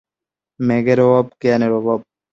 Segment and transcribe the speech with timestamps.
[0.59, 1.99] মেঘের অভাব জ্ঞানের অভাব।